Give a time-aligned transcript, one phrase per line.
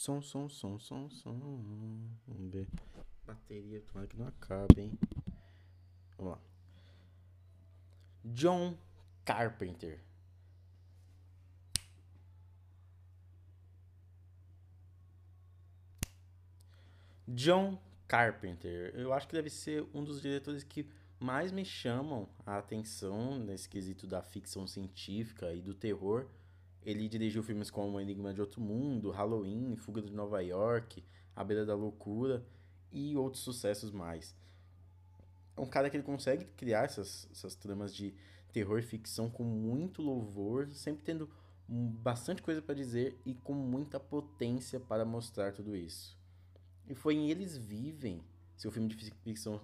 [0.00, 1.38] Som, som, som, som, som.
[2.26, 2.66] Vamos ver.
[3.26, 4.98] Bateria, tomara que não acabe, hein?
[6.16, 6.40] Vamos lá.
[8.24, 8.78] John
[9.26, 10.00] Carpenter.
[17.28, 17.78] John
[18.08, 18.94] Carpenter.
[18.94, 20.88] Eu acho que deve ser um dos diretores que
[21.18, 26.26] mais me chamam a atenção nesse quesito da ficção científica e do terror.
[26.82, 31.04] Ele dirigiu filmes como Enigma de Outro Mundo, Halloween, Fuga de Nova York,
[31.36, 32.44] A Beira da Loucura
[32.90, 34.34] e outros sucessos mais.
[35.56, 38.14] É um cara que ele consegue criar essas, essas tramas de
[38.52, 41.28] terror e ficção com muito louvor, sempre tendo
[41.68, 46.18] bastante coisa para dizer e com muita potência para mostrar tudo isso.
[46.88, 48.24] E foi em Eles Vivem,
[48.56, 49.60] seu filme de ficção.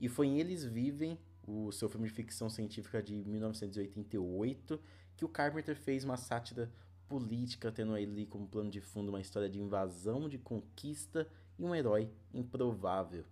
[0.00, 4.80] E foi em Eles Vivem, o seu filme de ficção científica de 1988,
[5.16, 6.70] que o Carpenter fez uma sátira
[7.08, 11.26] política, tendo ali como plano de fundo uma história de invasão, de conquista
[11.58, 13.24] e um herói improvável.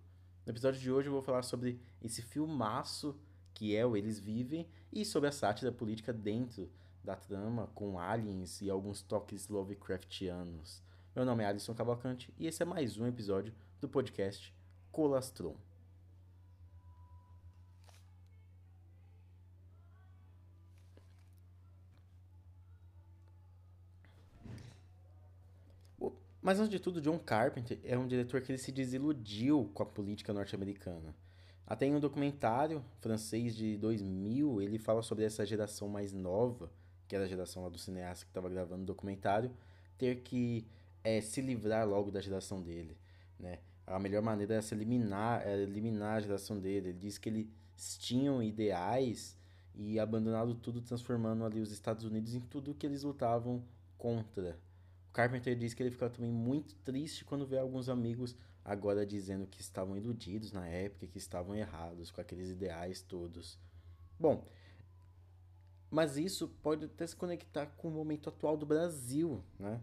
[0.45, 3.15] No episódio de hoje eu vou falar sobre esse filmaço
[3.53, 6.69] que é o Eles Vivem e sobre a sátira política dentro
[7.03, 10.83] da trama, com aliens e alguns toques Lovecraftianos.
[11.15, 14.53] Meu nome é Alisson Cavalcante e esse é mais um episódio do podcast
[14.91, 15.55] Colastron.
[26.45, 29.85] Mas antes de tudo, John Carpenter é um diretor que ele se desiludiu com a
[29.85, 31.15] política norte-americana.
[31.65, 36.71] Até em um documentário francês de 2000, ele fala sobre essa geração mais nova,
[37.07, 39.49] que era a geração lá do cineasta que estava gravando o documentário,
[39.97, 40.67] ter que
[41.03, 42.95] é se livrar logo da geração dele,
[43.39, 43.57] né?
[43.87, 46.89] A melhor maneira era se eliminar, era eliminar a geração dele.
[46.89, 47.47] Ele disse que eles
[47.97, 49.35] tinham ideais
[49.73, 53.63] e abandonado tudo, transformando ali os Estados Unidos em tudo que eles lutavam
[53.97, 54.63] contra.
[55.15, 58.35] Carpenter disse que ele ficou também muito triste quando vê alguns amigos
[58.65, 63.57] agora dizendo que estavam iludidos na época, que estavam errados com aqueles ideais todos.
[64.19, 64.45] Bom,
[65.89, 69.81] mas isso pode até se conectar com o momento atual do Brasil, né?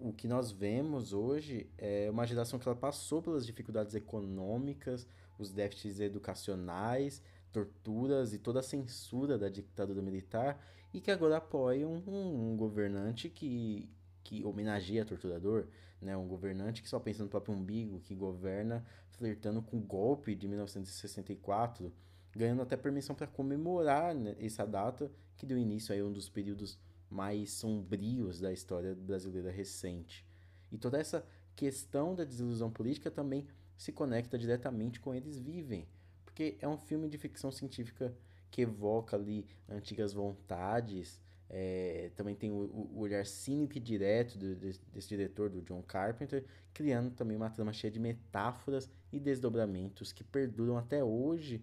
[0.00, 5.06] o que nós vemos hoje é uma geração que ela passou pelas dificuldades econômicas,
[5.38, 7.22] os déficits educacionais,
[7.52, 10.58] torturas e toda a censura da ditadura militar
[10.92, 13.90] e que agora apoiam um, um governante que,
[14.24, 15.66] que homenageia torturador,
[16.00, 16.16] né?
[16.16, 20.48] um governante que só pensa no próprio umbigo, que governa flertando com o golpe de
[20.48, 21.92] 1964,
[22.34, 26.78] ganhando até permissão para comemorar né, essa data que deu início a um dos períodos
[27.08, 30.26] mais sombrios da história brasileira recente.
[30.72, 31.24] E toda essa
[31.54, 33.46] questão da desilusão política também
[33.76, 35.86] se conecta diretamente com Eles Vivem,
[36.24, 38.12] porque é um filme de ficção científica
[38.50, 44.54] que evoca ali antigas vontades, é, também tem o, o, olhar cínico e direto do,
[44.56, 50.12] desse, desse diretor, do John Carpenter, criando também uma trama cheia de metáforas e desdobramentos
[50.12, 51.62] que perduram até hoje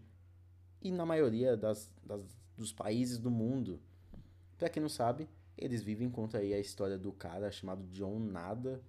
[0.81, 2.23] e na maioria das, das
[2.61, 3.81] dos países do mundo.
[4.57, 5.27] Para quem não sabe,
[5.57, 8.81] eles vivem contra aí a história do cara chamado John Nada,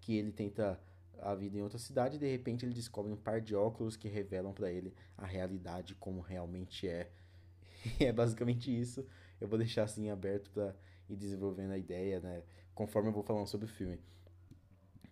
[0.00, 0.80] que ele tenta
[1.20, 4.08] a vida em outra cidade e de repente ele descobre um par de óculos que
[4.08, 7.10] revelam para ele a realidade como realmente é.
[8.00, 9.06] E é basicamente isso.
[9.40, 10.74] Eu vou deixar assim aberto para
[11.08, 12.42] ir desenvolvendo a ideia, né,
[12.74, 13.98] conforme eu vou falando sobre o filme.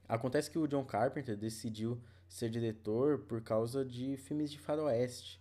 [0.09, 5.41] Acontece que o John Carpenter decidiu ser diretor por causa de filmes de faroeste.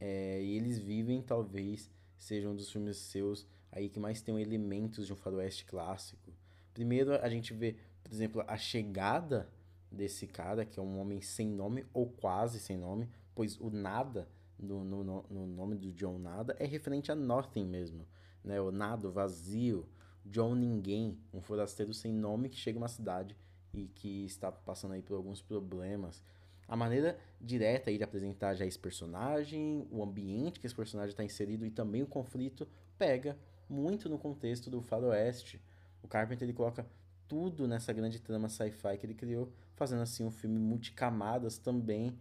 [0.00, 5.06] É, e eles vivem, talvez, sejam um dos filmes seus aí que mais tem elementos
[5.06, 6.32] de um faroeste clássico.
[6.74, 9.48] Primeiro a gente vê, por exemplo, a chegada
[9.90, 14.28] desse cara, que é um homem sem nome ou quase sem nome, pois o nada
[14.58, 18.06] no, no, no nome do John Nada é referente a Nothing mesmo,
[18.44, 18.60] né?
[18.60, 19.88] O nada, o vazio,
[20.24, 23.36] John Ninguém, um forasteiro sem nome que chega a uma cidade
[23.72, 26.22] e que está passando aí por alguns problemas.
[26.68, 31.24] A maneira direta aí de apresentar já esse personagem, o ambiente que esse personagem está
[31.24, 32.66] inserido e também o conflito
[32.96, 33.36] pega
[33.68, 35.60] muito no contexto do faroeste.
[36.02, 36.86] O Carpenter ele coloca
[37.26, 42.18] tudo nessa grande trama sci-fi que ele criou, fazendo assim um filme multicamadas também.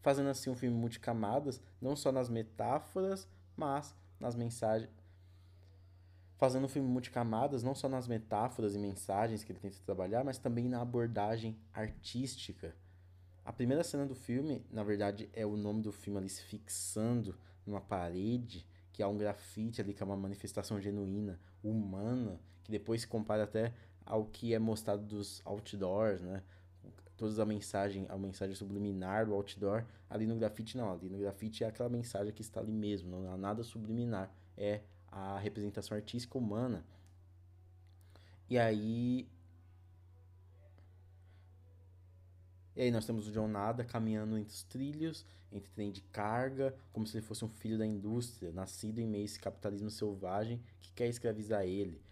[0.00, 4.90] Fazendo assim um filme multicamadas, não só nas metáforas, mas nas mensagens.
[6.36, 10.38] Fazendo um filme multicamadas, não só nas metáforas e mensagens que ele tenta trabalhar, mas
[10.38, 12.74] também na abordagem artística.
[13.44, 17.36] A primeira cena do filme, na verdade, é o nome do filme ali se fixando
[17.66, 23.02] numa parede que há um grafite ali, que é uma manifestação genuína, humana, que depois
[23.02, 23.72] se compara até
[24.04, 26.42] ao que é mostrado dos outdoors, né?
[27.16, 29.84] toda a mensagem, a mensagem subliminar do outdoor.
[30.08, 33.32] Ali no grafite não, ali no grafite é aquela mensagem que está ali mesmo, não
[33.32, 34.80] há nada subliminar, é
[35.10, 36.84] a representação artística humana.
[38.48, 39.28] E aí
[42.76, 46.74] E aí nós temos o John Nada caminhando entre os trilhos, entre trem de carga,
[46.92, 50.60] como se ele fosse um filho da indústria, nascido em meio a esse capitalismo selvagem
[50.80, 52.02] que quer escravizar ele.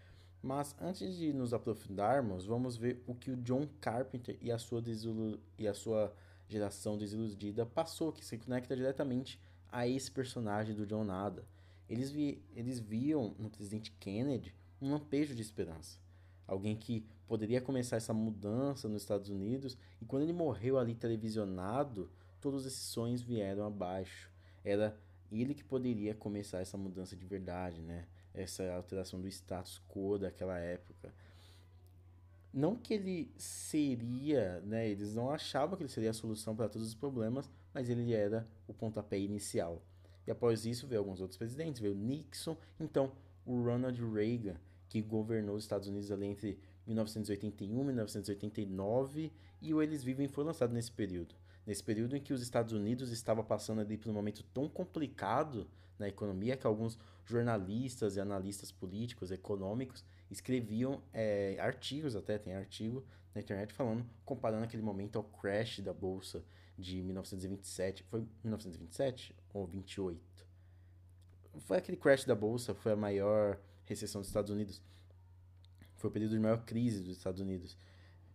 [0.42, 4.82] Mas antes de nos aprofundarmos, vamos ver o que o John Carpenter e a sua,
[4.82, 5.38] desilu...
[5.56, 6.12] e a sua
[6.48, 9.40] geração desiludida passou, que se conecta diretamente
[9.70, 11.46] a esse personagem do John Nada.
[11.88, 12.42] Eles, vi...
[12.56, 16.00] Eles viam no presidente Kennedy um lampejo de esperança.
[16.44, 22.10] Alguém que poderia começar essa mudança nos Estados Unidos, e quando ele morreu ali televisionado,
[22.40, 24.28] todos esses sonhos vieram abaixo.
[24.64, 24.98] Era
[25.30, 28.06] ele que poderia começar essa mudança de verdade, né?
[28.34, 31.12] Essa alteração do status quo daquela época.
[32.52, 34.88] Não que ele seria, né?
[34.88, 38.46] Eles não achavam que ele seria a solução para todos os problemas, mas ele era
[38.66, 39.82] o pontapé inicial.
[40.26, 43.12] E após isso veio alguns outros presidentes, veio Nixon, então
[43.44, 44.56] o Ronald Reagan,
[44.88, 50.44] que governou os Estados Unidos ali entre 1981 e 1989, e o Eles Vivem foi
[50.44, 51.34] lançado nesse período.
[51.66, 55.66] Nesse período em que os Estados Unidos estavam passando ali por um momento tão complicado
[55.98, 63.04] na economia que alguns jornalistas e analistas políticos, econômicos, escreviam é, artigos, até tem artigo
[63.34, 66.44] na internet falando, comparando aquele momento ao crash da bolsa
[66.76, 68.02] de 1927.
[68.04, 70.20] Foi 1927 ou 28?
[71.60, 74.82] Foi aquele crash da bolsa, foi a maior recessão dos Estados Unidos.
[75.96, 77.76] Foi o período de maior crise dos Estados Unidos.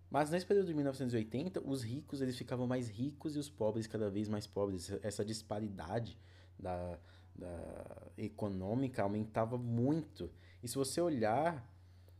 [0.10, 4.10] Mas nesse período de 1980, os ricos eles ficavam mais ricos e os pobres cada
[4.10, 4.90] vez mais pobres.
[5.04, 6.18] Essa disparidade
[6.58, 6.98] da,
[7.38, 10.30] da econômica aumentava muito.
[10.64, 11.70] E se você olhar,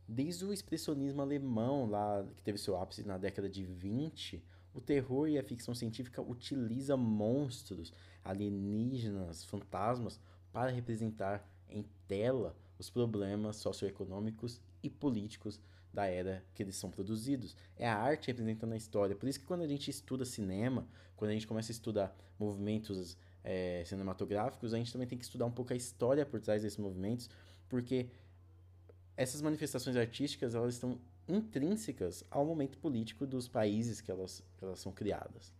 [0.06, 4.42] desde o expressionismo alemão, lá que teve seu ápice na década de 20,
[4.72, 7.92] o terror e a ficção científica utiliza monstros,
[8.24, 10.20] alienígenas, fantasmas
[10.52, 15.60] para representar em tela os problemas socioeconômicos e políticos
[15.92, 17.56] da era que eles são produzidos.
[17.76, 19.16] É a arte representando a história.
[19.16, 20.86] Por isso que quando a gente estuda cinema,
[21.16, 23.16] quando a gente começa a estudar movimentos
[23.50, 26.76] é, cinematográficos, a gente também tem que estudar um pouco a história por trás desses
[26.76, 27.30] movimentos,
[27.66, 28.10] porque
[29.16, 34.78] essas manifestações artísticas elas estão intrínsecas ao momento político dos países que elas, que elas
[34.80, 35.54] são criadas.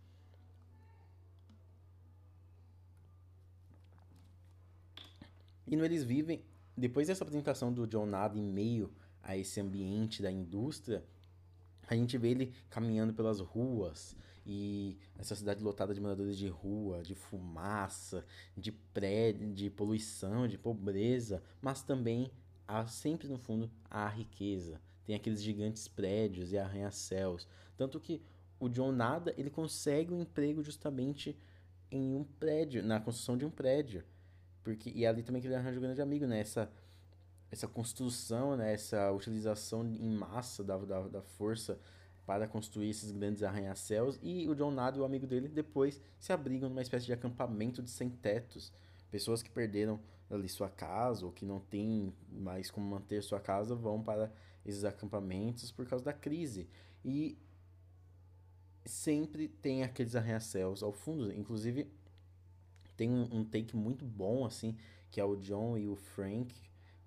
[5.65, 6.43] E no Eles Vivem,
[6.77, 8.93] depois dessa apresentação do John Nada em meio
[9.23, 11.03] a esse ambiente da indústria,
[11.87, 14.15] a gente vê ele caminhando pelas ruas
[14.51, 18.25] e essa cidade lotada de moradores de rua, de fumaça,
[18.57, 22.31] de prédio, de poluição, de pobreza, mas também
[22.67, 24.81] há sempre no fundo a riqueza.
[25.05, 27.47] Tem aqueles gigantes prédios e arranha-céus,
[27.77, 28.23] tanto que
[28.59, 31.37] o John Nada ele consegue um emprego justamente
[31.91, 34.03] em um prédio, na construção de um prédio.
[34.63, 36.39] Porque, e ali também que ele arranja um grande amigo, né?
[36.39, 36.71] Essa,
[37.51, 38.73] essa construção, né?
[38.73, 41.79] essa utilização em massa da, da, da força
[42.29, 44.19] para construir esses grandes arranha-céus.
[44.21, 47.81] E o John Nada e o amigo dele depois se abrigam numa espécie de acampamento
[47.81, 48.71] de sem-tetos.
[49.09, 49.99] Pessoas que perderam
[50.29, 54.31] ali sua casa ou que não têm mais como manter sua casa vão para
[54.63, 56.69] esses acampamentos por causa da crise.
[57.03, 57.35] E
[58.85, 61.33] sempre tem aqueles arranha-céus ao fundo.
[61.33, 61.91] Inclusive,
[62.95, 64.77] tem um, um, take muito bom, assim,
[65.09, 66.53] que é o John e o Frank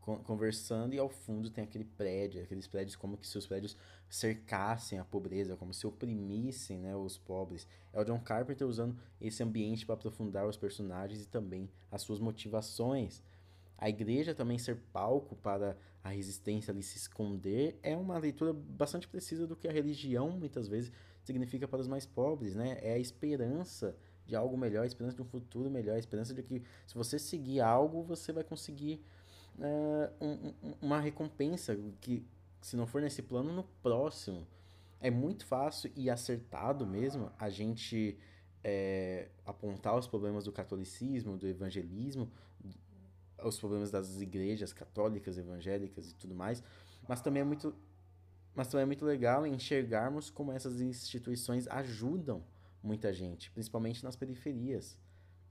[0.03, 3.77] conversando e ao fundo tem aquele prédio, aqueles prédios como que se os prédios
[4.09, 7.67] cercassem a pobreza, como se oprimissem né, os pobres.
[7.93, 12.19] É o John Carpenter usando esse ambiente para aprofundar os personagens e também as suas
[12.19, 13.23] motivações.
[13.79, 19.07] A igreja também ser palco para a resistência ali se esconder é uma leitura bastante
[19.07, 20.91] precisa do que a religião muitas vezes
[21.23, 22.79] significa para os mais pobres, né?
[22.83, 23.97] É a esperança
[24.27, 27.19] de algo melhor, a esperança de um futuro melhor, a esperança de que se você
[27.19, 29.05] seguir algo, você vai conseguir
[29.59, 32.27] uh, um, uma recompensa que,
[32.61, 34.47] se não for nesse plano, no próximo.
[35.01, 38.17] É muito fácil e acertado mesmo a gente
[38.63, 42.31] é, apontar os problemas do catolicismo, do evangelismo,
[43.43, 46.63] os problemas das igrejas católicas, evangélicas e tudo mais,
[47.09, 47.75] mas também é muito
[48.55, 52.45] mas também é muito legal enxergarmos como essas instituições ajudam
[52.83, 54.99] muita gente, principalmente nas periferias.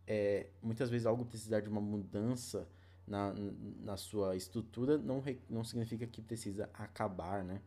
[0.05, 2.67] É, muitas vezes algo precisar de uma mudança
[3.07, 3.33] na,
[3.81, 7.61] na sua estrutura não, não significa que precisa acabar, né?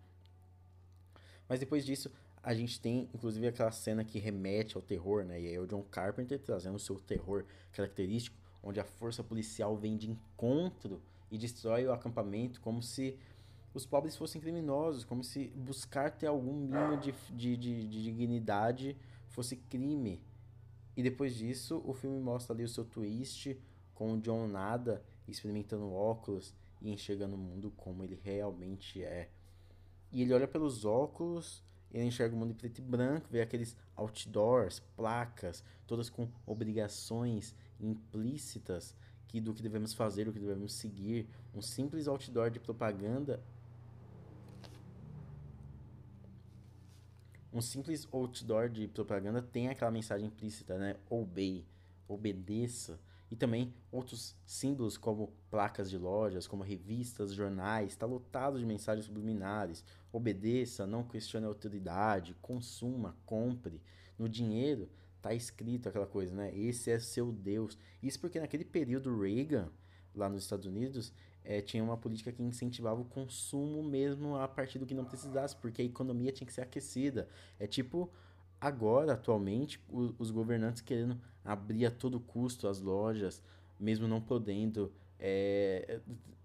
[1.49, 2.11] Mas depois disso,
[2.43, 5.41] a gente tem inclusive aquela cena que remete ao terror, né?
[5.41, 9.97] E é o John Carpenter trazendo o seu terror característico, onde a força policial vem
[9.97, 13.19] de encontro e destrói o acampamento como se
[13.75, 18.97] os pobres fossem criminosos, como se buscar ter algum mínimo de, de, de, de dignidade
[19.29, 20.23] fosse crime.
[20.97, 23.59] E depois disso, o filme mostra ali o seu twist
[23.93, 29.31] com o John Nada experimentando óculos e enxergando o mundo como ele realmente é.
[30.13, 31.63] E ele olha pelos óculos
[31.95, 37.55] ele enxerga o mundo em preto e branco, vê aqueles outdoors, placas, todas com obrigações
[37.81, 38.97] implícitas
[39.29, 41.29] que do que devemos fazer, o que devemos seguir.
[41.55, 43.41] Um simples outdoor de propaganda
[47.53, 50.97] um simples outdoor de propaganda tem aquela mensagem implícita, né?
[51.09, 51.65] Obey,
[52.09, 52.99] obedeça.
[53.35, 59.07] E também outros símbolos como placas de lojas, como revistas, jornais, está lotado de mensagens
[59.07, 59.85] subliminares.
[60.13, 63.83] Obedeça, não questione a autoridade, consuma, compre.
[64.17, 64.89] No dinheiro
[65.21, 66.57] tá escrito aquela coisa, né?
[66.57, 67.77] Esse é seu Deus.
[68.01, 69.69] Isso porque naquele período Reagan,
[70.15, 71.13] lá nos Estados Unidos,
[71.43, 75.57] é, tinha uma política que incentivava o consumo mesmo a partir do que não precisasse,
[75.57, 77.29] porque a economia tinha que ser aquecida.
[77.59, 78.09] É tipo
[78.65, 79.79] agora, atualmente,
[80.19, 83.43] os governantes querendo abrir a todo custo as lojas,
[83.79, 84.91] mesmo não podendo,
[85.21, 86.01] é,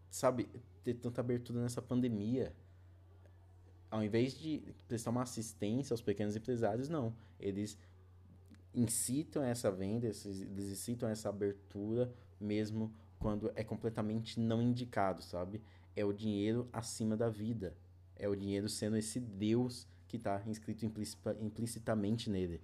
[0.09, 0.49] sabe,
[0.83, 2.53] ter tanta abertura nessa pandemia.
[3.89, 7.15] Ao invés de prestar uma assistência aos pequenos empresários, não.
[7.39, 7.79] Eles
[8.75, 15.61] incitam essa venda, eles incitam essa abertura, mesmo quando é completamente não indicado, sabe?
[15.95, 17.73] É o dinheiro acima da vida.
[18.13, 22.59] É o dinheiro sendo esse Deus que está inscrito implicitamente nele.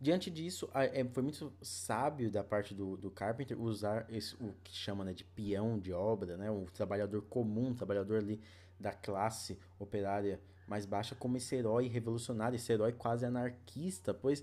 [0.00, 4.74] Diante disso, é, foi muito sábio da parte do, do Carpenter usar esse, o que
[4.74, 8.40] chama né, de peão de obra, né, um trabalhador comum, um trabalhador ali
[8.78, 14.42] da classe operária mais baixa, como esse herói revolucionário, esse herói quase anarquista, pois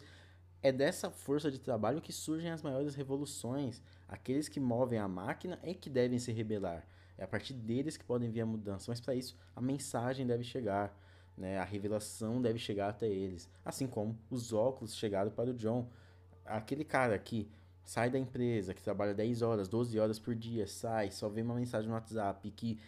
[0.62, 3.82] é dessa força de trabalho que surgem as maiores revoluções.
[4.08, 6.88] Aqueles que movem a máquina é que devem se rebelar.
[7.18, 8.86] É a partir deles que podem vir a mudança.
[8.90, 10.98] Mas para isso, a mensagem deve chegar.
[11.38, 11.58] Né?
[11.58, 13.50] A revelação deve chegar até eles.
[13.64, 15.88] Assim como os óculos chegaram para o John.
[16.46, 17.50] Aquele cara que
[17.84, 21.56] sai da empresa, que trabalha 10 horas, 12 horas por dia, sai, só vê uma
[21.56, 22.80] mensagem no WhatsApp que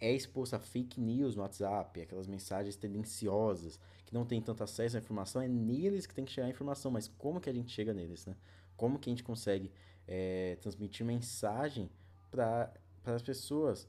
[0.00, 4.96] é exposto a fake news no WhatsApp, aquelas mensagens tendenciosas, que não tem tanto acesso
[4.96, 7.72] à informação, é neles que tem que chegar a informação, mas como que a gente
[7.72, 8.36] chega neles, né?
[8.76, 9.70] Como que a gente consegue
[10.06, 11.88] é, transmitir mensagem
[12.30, 12.72] para
[13.04, 13.88] as pessoas?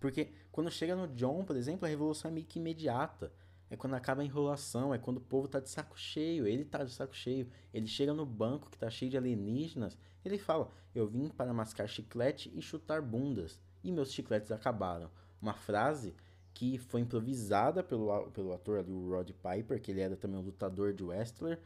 [0.00, 3.32] Porque quando chega no John, por exemplo, a revolução é meio que imediata.
[3.70, 6.82] É quando acaba a enrolação, é quando o povo tá de saco cheio, ele tá
[6.82, 7.48] de saco cheio.
[7.72, 11.86] Ele chega no banco que tá cheio de alienígenas, ele fala: Eu vim para mascar
[11.86, 15.10] chiclete e chutar bundas e meus chicletes acabaram.
[15.40, 16.14] Uma frase
[16.54, 20.42] que foi improvisada pelo, pelo ator ali, o Rod Piper, que ele era também um
[20.44, 21.60] lutador de wrestler,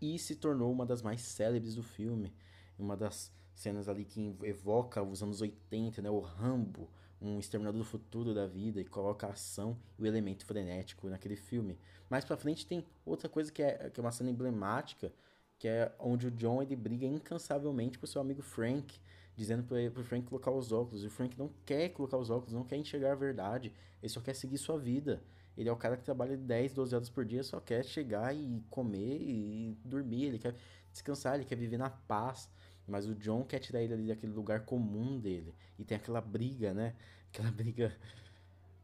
[0.00, 2.34] e se tornou uma das mais célebres do filme.
[2.78, 6.90] Uma das cenas ali que evoca os anos 80, né, o Rambo,
[7.20, 11.36] um exterminador do futuro da vida, e coloca a ação e o elemento frenético naquele
[11.36, 11.78] filme.
[12.10, 15.12] Mais pra frente tem outra coisa que é, que é uma cena emblemática,
[15.58, 18.98] que é onde o John ele briga incansavelmente com seu amigo Frank,
[19.36, 21.04] dizendo para Frank colocar os óculos.
[21.04, 23.72] E o Frank não quer colocar os óculos, não quer enxergar a verdade.
[24.02, 25.22] Ele só quer seguir sua vida.
[25.56, 28.62] Ele é o cara que trabalha 10, 12 horas por dia, só quer chegar e
[28.70, 30.24] comer e dormir.
[30.24, 30.56] Ele quer
[30.90, 32.48] descansar, ele quer viver na paz.
[32.86, 35.54] Mas o John quer tirar ele ali daquele lugar comum dele.
[35.78, 36.94] E tem aquela briga, né?
[37.32, 37.96] Aquela briga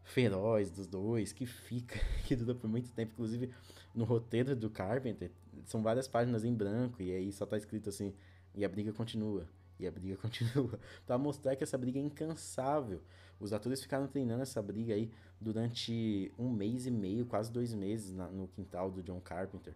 [0.04, 3.12] feroz dos dois que fica, que dura por muito tempo.
[3.12, 3.52] Inclusive,
[3.94, 5.30] no roteiro do Carpenter,
[5.64, 7.02] são várias páginas em branco.
[7.02, 8.14] E aí só tá escrito assim:
[8.54, 9.48] e a briga continua.
[9.78, 10.78] E a briga continua.
[11.06, 13.00] para mostrar que essa briga é incansável.
[13.40, 18.12] Os atores ficaram treinando essa briga aí durante um mês e meio, quase dois meses,
[18.12, 19.74] na, no quintal do John Carpenter.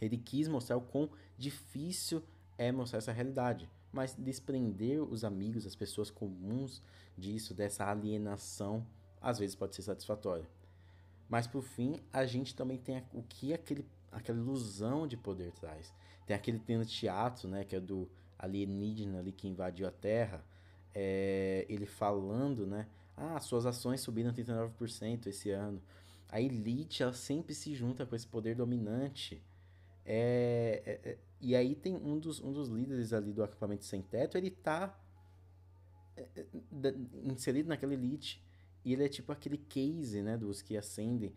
[0.00, 2.20] Ele quis mostrar o quão difícil
[2.58, 3.68] é mostrar essa realidade.
[3.92, 6.82] Mas desprender os amigos, as pessoas comuns
[7.16, 8.86] disso, dessa alienação,
[9.20, 10.46] às vezes pode ser satisfatório.
[11.28, 15.92] Mas por fim, a gente também tem o que aquele, aquela ilusão de poder traz.
[16.26, 20.44] Tem aquele teatro, né, que é do alienígena ali que invadiu a Terra,
[20.94, 22.86] é, ele falando, né?
[23.16, 25.80] Ah, suas ações subiram 39% esse ano.
[26.28, 29.42] A elite, ela sempre se junta com esse poder dominante.
[30.04, 34.02] É, é, é, e aí tem um dos, um dos líderes ali do acampamento sem
[34.02, 34.98] teto, ele tá
[36.16, 36.46] é, é,
[37.24, 38.42] inserido naquela elite.
[38.84, 41.32] E ele é tipo aquele case, né, dos que ascendem,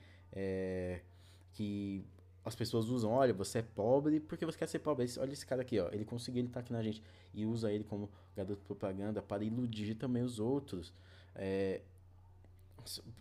[1.53, 2.03] que
[2.43, 5.05] as pessoas usam, olha, você é pobre porque você quer ser pobre.
[5.19, 7.03] Olha esse cara aqui, ó, ele conseguiu, ele tá aqui na gente.
[7.33, 10.93] E usa ele como garoto de propaganda para iludir também os outros.
[11.35, 11.81] É,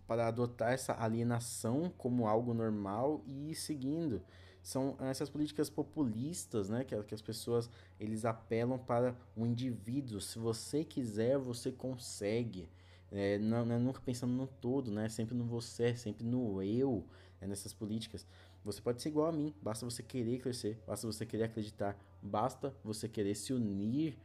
[0.07, 4.23] para adotar essa alienação como algo normal e ir seguindo.
[4.65, 7.69] São essas políticas populistas, né, que, que as pessoas
[8.01, 10.23] eles apelam para o indivíduo.
[10.23, 12.67] Se você quiser, você consegue.
[13.13, 15.11] É, não, não é nunca pensando no todo, né?
[15.11, 17.05] Sempre no você, sempre no eu,
[17.43, 18.27] é nessas políticas.
[18.65, 22.75] Você pode ser igual a mim, basta você querer crescer, basta você querer acreditar, basta
[22.83, 24.17] você querer se unir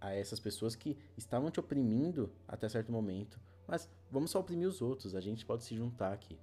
[0.00, 3.40] a essas pessoas que estavam te oprimindo até certo momento.
[3.66, 6.38] Mas vamos só oprimir os outros, a gente pode se juntar aqui.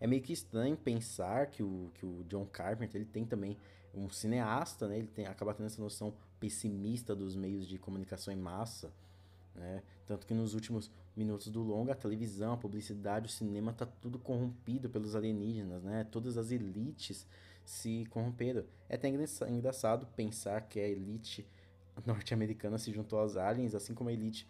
[0.00, 3.56] É meio que estranho pensar que o, que o John Carpenter ele tem também
[3.94, 4.98] um cineasta, né?
[4.98, 8.92] Ele tem, acaba tendo essa noção pessimista dos meios de comunicação em massa,
[9.54, 9.82] né?
[10.06, 14.18] Tanto que nos últimos minutos do longa, a televisão, a publicidade, o cinema tá tudo
[14.18, 16.04] corrompido pelos alienígenas, né?
[16.04, 17.26] Todas as elites
[17.64, 18.64] se corromperam.
[18.88, 21.46] É até engraçado pensar que a elite
[22.06, 24.46] norte-americana se juntou aos aliens, assim como a elite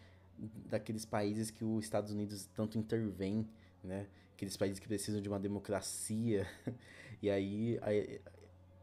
[0.69, 3.45] daqueles países que os Estados Unidos tanto intervém,
[3.83, 4.07] né?
[4.39, 6.47] Aqueles países que precisam de uma democracia.
[7.21, 8.21] e aí, aí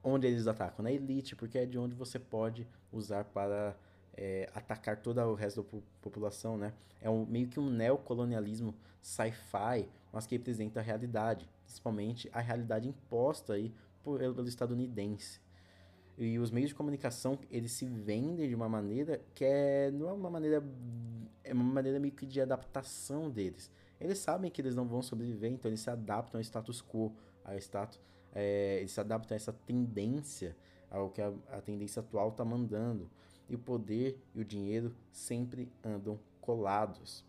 [0.04, 0.82] onde eles atacam?
[0.82, 3.74] Na elite, porque é de onde você pode usar para
[4.14, 6.74] é, atacar todo o resto da população, né?
[7.00, 12.86] É um, meio que um neocolonialismo sci-fi, mas que representa a realidade, principalmente a realidade
[12.86, 13.72] imposta aí
[14.04, 15.40] por, pelo estadunidense.
[16.18, 20.12] E os meios de comunicação, eles se vendem de uma maneira que é não é
[20.12, 20.62] uma maneira
[21.42, 23.70] é uma maneira meio que de adaptação deles.
[24.00, 27.12] Eles sabem que eles não vão sobreviver, então eles se adaptam ao status quo,
[27.44, 27.98] ao status,
[28.34, 30.56] é, eles se adaptam a essa tendência,
[30.90, 33.08] ao que a, a tendência atual está mandando.
[33.48, 37.24] E o poder e o dinheiro sempre andam colados.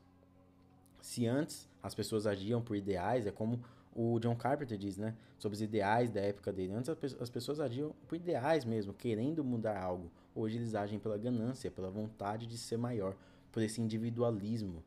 [0.99, 3.61] Se antes as pessoas agiam por ideais, é como
[3.95, 5.15] o John Carpenter diz, né?
[5.39, 6.73] Sobre os ideais da época dele.
[6.73, 10.11] Antes as pessoas agiam por ideais mesmo, querendo mudar algo.
[10.35, 13.15] Hoje eles agem pela ganância, pela vontade de ser maior,
[13.51, 14.83] por esse individualismo.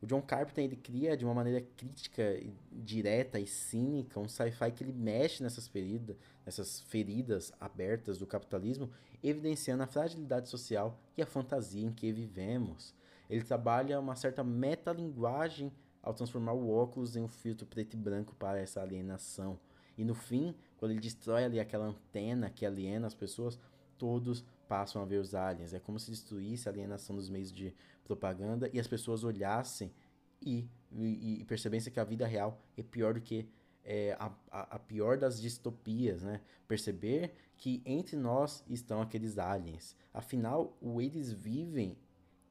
[0.00, 2.40] O John Carpenter ele cria de uma maneira crítica,
[2.72, 8.90] direta e cínica um sci-fi que ele mexe nessas feridas, nessas feridas abertas do capitalismo,
[9.22, 12.94] evidenciando a fragilidade social e a fantasia em que vivemos.
[13.28, 18.34] Ele trabalha uma certa metalinguagem ao transformar o óculos em um filtro preto e branco
[18.36, 19.58] para essa alienação.
[19.96, 23.58] E no fim, quando ele destrói ali aquela antena que aliena as pessoas,
[23.98, 25.74] todos passam a ver os aliens.
[25.74, 27.74] É como se destruísse a alienação dos meios de
[28.04, 29.92] propaganda e as pessoas olhassem
[30.40, 33.48] e, e, e percebessem que a vida real é pior do que
[33.84, 36.42] é, a, a, pior das distopias, né?
[36.66, 39.96] Perceber que entre nós estão aqueles aliens.
[40.12, 41.96] Afinal, o eles vivem,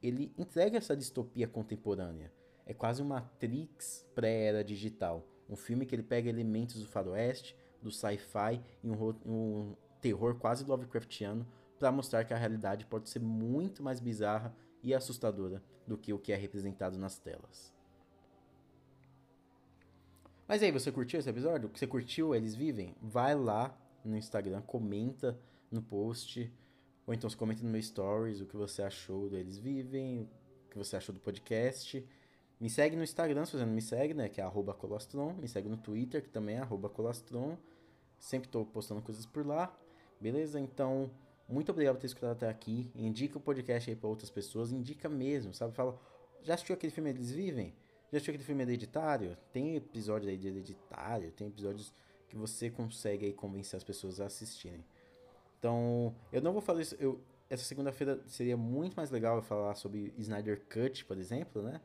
[0.02, 2.32] ele entrega essa distopia contemporânea.
[2.66, 5.26] É quase uma Matrix pré-era digital.
[5.48, 9.76] Um filme que ele pega elementos do faroeste, do sci-fi e um, um
[10.08, 11.46] terror quase Lovecraftiano
[11.78, 16.20] para mostrar que a realidade pode ser muito mais bizarra e assustadora do que o
[16.20, 17.74] que é representado nas telas.
[20.48, 21.70] Mas aí, você curtiu esse episódio?
[21.74, 22.96] Você curtiu Eles Vivem?
[23.02, 25.38] Vai lá no Instagram, comenta
[25.70, 26.52] no post,
[27.06, 30.30] ou então comenta no meu stories o que você achou do Eles Vivem,
[30.66, 32.08] o que você achou do podcast.
[32.62, 34.30] Me segue no Instagram, se você não me segue, né?
[34.30, 35.34] Que é arroba colostron.
[35.34, 37.58] Me segue no Twitter, que também é arroba colostron.
[38.18, 39.78] Sempre estou postando coisas por lá.
[40.20, 40.60] Beleza?
[40.60, 41.10] Então,
[41.48, 42.92] muito obrigado por ter escutado até aqui.
[42.96, 44.72] Indica o podcast aí para outras pessoas.
[44.72, 45.74] Indica mesmo, sabe?
[45.74, 46.00] Fala,
[46.42, 47.74] já assistiu aquele filme Eles Vivem?
[48.12, 49.38] Já assistiu aquele filme Hereditário?
[49.52, 51.94] Tem episódio aí de Hereditário, tem episódios
[52.28, 54.84] que você consegue aí convencer as pessoas a assistirem.
[55.60, 56.96] Então, eu não vou fazer isso.
[57.00, 61.82] Eu, essa segunda-feira seria muito mais legal eu falar sobre Snyder Cut, por exemplo, né?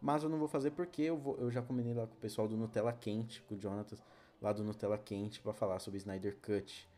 [0.00, 2.48] Mas eu não vou fazer porque eu, vou, eu já combinei lá com o pessoal
[2.48, 3.96] do Nutella Quente, com o Jonathan,
[4.40, 6.88] lá do Nutella Quente, para falar sobre Snyder Cut.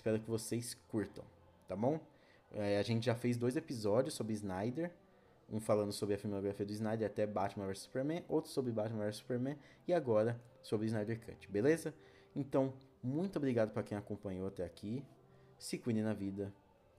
[0.00, 1.22] Espero que vocês curtam,
[1.68, 2.00] tá bom?
[2.52, 4.90] É, a gente já fez dois episódios sobre Snyder.
[5.52, 9.16] Um falando sobre a filmografia do Snyder até Batman vs Superman, outro sobre Batman vs
[9.16, 11.94] Superman e agora sobre Snyder Cut, beleza?
[12.34, 15.04] Então, muito obrigado para quem acompanhou até aqui.
[15.58, 16.50] Se cuide na vida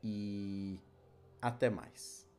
[0.03, 0.79] e
[1.41, 2.30] até mais.